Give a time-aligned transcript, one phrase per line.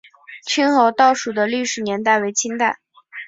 [0.47, 2.79] 清河道署的历史年代为清代。